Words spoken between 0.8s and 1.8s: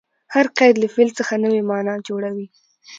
فعل څخه نوې